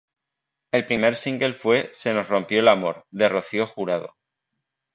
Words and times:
El 0.71 0.87
primer 0.87 1.15
single 1.15 1.53
fue 1.53 1.89
"Se 1.93 2.11
nos 2.11 2.27
rompió 2.27 2.59
el 2.61 2.69
amor" 2.69 3.05
de 3.11 3.29
Rocío 3.29 3.67
Jurado. 3.67 4.17